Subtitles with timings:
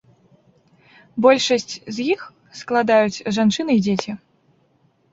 [1.25, 2.21] Большасць з іх
[2.63, 4.11] складаюць жанчыны і дзеці.